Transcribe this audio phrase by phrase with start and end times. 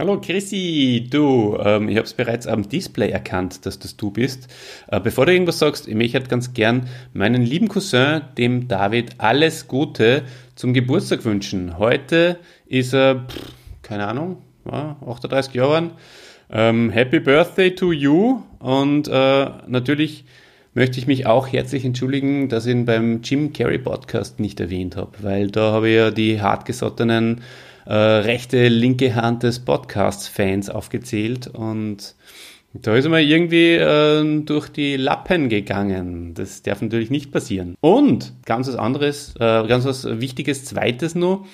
[0.00, 4.46] Hallo Chrissy, du, ähm, ich habe es bereits am Display erkannt, dass das du bist.
[4.86, 9.66] Äh, bevor du irgendwas sagst, ich möchte ganz gern meinen lieben Cousin, dem David, alles
[9.66, 10.22] Gute
[10.54, 11.78] zum Geburtstag wünschen.
[11.78, 13.50] Heute ist er, pff,
[13.82, 14.36] keine Ahnung,
[14.70, 15.90] ja, 38 Jahre.
[16.48, 20.26] Ähm, happy Birthday to you und äh, natürlich
[20.74, 24.94] möchte ich mich auch herzlich entschuldigen, dass ich ihn beim Jim Carrey Podcast nicht erwähnt
[24.94, 27.40] habe, weil da habe ich ja die hartgesottenen
[27.88, 32.14] äh, rechte, linke Hand des Podcasts-Fans aufgezählt und
[32.74, 36.34] da ist mal irgendwie äh, durch die Lappen gegangen.
[36.34, 37.76] Das darf natürlich nicht passieren.
[37.80, 41.46] Und ganz was anderes, äh, ganz was Wichtiges, zweites noch.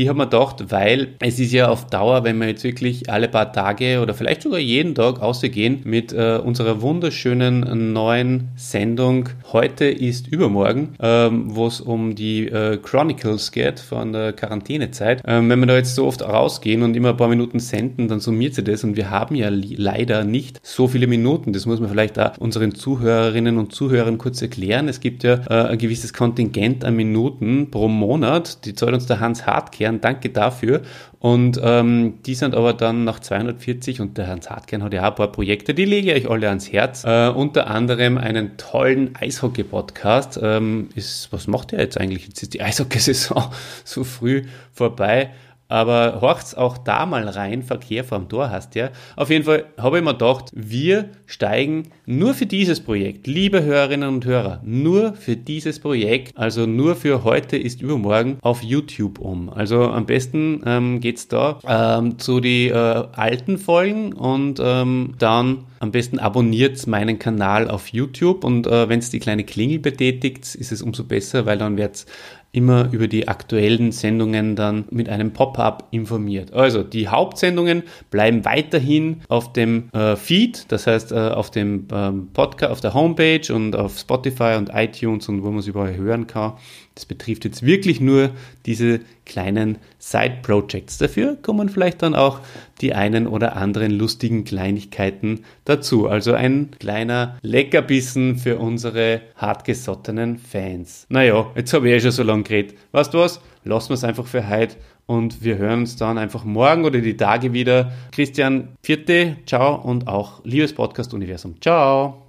[0.00, 3.26] Ich habe mir gedacht, weil es ist ja auf Dauer, wenn wir jetzt wirklich alle
[3.26, 9.86] paar Tage oder vielleicht sogar jeden Tag ausgehen mit äh, unserer wunderschönen neuen Sendung Heute
[9.86, 15.20] ist übermorgen, ähm, wo es um die äh, Chronicles geht von der Quarantänezeit.
[15.26, 18.20] Ähm, wenn wir da jetzt so oft rausgehen und immer ein paar Minuten senden, dann
[18.20, 21.52] summiert sich das und wir haben ja leider nicht so viele Minuten.
[21.52, 24.86] Das muss man vielleicht auch unseren Zuhörerinnen und Zuhörern kurz erklären.
[24.86, 28.64] Es gibt ja äh, ein gewisses Kontingent an Minuten pro Monat.
[28.64, 30.82] Die zahlt uns der Hans Hartke Hartkern, danke dafür.
[31.18, 35.10] Und ähm, die sind aber dann nach 240 und der Hans Hartkern hat ja auch
[35.10, 37.04] ein paar Projekte, die lege ich euch alle ans Herz.
[37.04, 40.38] Äh, unter anderem einen tollen Eishockey-Podcast.
[40.40, 40.90] Ähm,
[41.30, 42.26] was macht ihr jetzt eigentlich?
[42.26, 43.50] Jetzt ist die Eishockey-Saison
[43.84, 45.30] so früh vorbei.
[45.68, 48.90] Aber horcht's auch da mal rein, Verkehr vorm Tor hast ja.
[49.16, 54.08] Auf jeden Fall habe ich mir gedacht, wir steigen nur für dieses Projekt, liebe Hörerinnen
[54.08, 59.50] und Hörer, nur für dieses Projekt, also nur für heute ist übermorgen auf YouTube um.
[59.50, 65.64] Also am besten ähm, geht's da ähm, zu die äh, alten Folgen und ähm, dann
[65.80, 70.54] am besten abonniert meinen Kanal auf YouTube und äh, wenn es die kleine Klingel betätigt,
[70.54, 72.06] ist es umso besser, weil dann wird's
[72.50, 76.52] immer über die aktuellen Sendungen dann mit einem Pop-up informiert.
[76.54, 82.28] Also die Hauptsendungen bleiben weiterhin auf dem äh, Feed, das heißt äh, auf dem ähm,
[82.32, 86.26] Podcast, auf der Homepage und auf Spotify und iTunes und wo man es überall hören
[86.26, 86.54] kann.
[86.94, 88.30] Das betrifft jetzt wirklich nur
[88.64, 90.98] diese kleinen Side-Projects.
[90.98, 92.40] Dafür kommen vielleicht dann auch
[92.80, 96.08] die einen oder anderen lustigen Kleinigkeiten dazu.
[96.08, 101.06] Also ein kleiner Leckerbissen für unsere hartgesottenen Fans.
[101.08, 102.76] Naja, jetzt habe ich eh schon so lange geredet.
[102.92, 103.40] Weißt du was?
[103.64, 107.16] Lassen wir es einfach für heute und wir hören uns dann einfach morgen oder die
[107.16, 107.92] Tage wieder.
[108.12, 111.60] Christian, vierte, ciao und auch liebes Podcast-Universum.
[111.60, 112.27] Ciao!